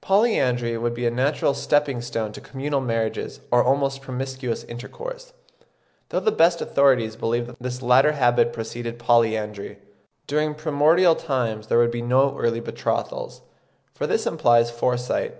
Polyandry 0.00 0.78
would 0.78 0.94
be 0.94 1.06
a 1.06 1.10
natural 1.10 1.52
stepping 1.52 2.00
stone 2.00 2.32
to 2.32 2.40
communal 2.40 2.80
marriages 2.80 3.40
or 3.50 3.62
almost 3.62 4.00
promiscuous 4.00 4.64
intercourse; 4.64 5.34
though 6.08 6.20
the 6.20 6.32
best 6.32 6.62
authorities 6.62 7.16
believe 7.16 7.46
that 7.48 7.58
this 7.60 7.82
latter 7.82 8.12
habit 8.12 8.50
preceded 8.50 8.98
polyandry. 8.98 9.76
During 10.26 10.54
primordial 10.54 11.14
times 11.14 11.66
there 11.66 11.76
would 11.76 11.90
be 11.90 12.00
no 12.00 12.34
early 12.38 12.60
betrothals, 12.60 13.42
for 13.94 14.06
this 14.06 14.26
implies 14.26 14.70
foresight. 14.70 15.34